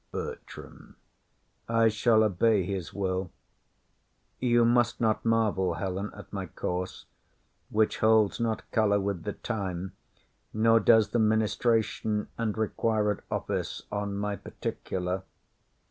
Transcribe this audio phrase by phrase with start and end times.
[0.11, 0.95] BERTRAM.
[1.69, 3.29] I shall obey his will.
[4.39, 7.05] You must not marvel, Helen, at my course,
[7.69, 9.91] Which holds not colour with the time,
[10.55, 15.21] nor does The ministration and required office On my particular.